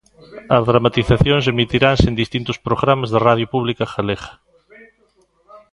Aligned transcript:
As 0.55 0.63
dramatizacións 0.69 1.45
emitiranse 1.53 2.05
en 2.11 2.19
distintos 2.21 2.57
programas 2.67 3.09
da 3.13 3.23
radio 3.27 3.47
pública 3.53 3.85
galega. 3.93 4.31